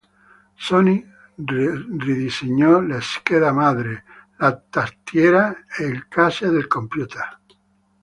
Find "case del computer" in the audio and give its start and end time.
6.07-7.39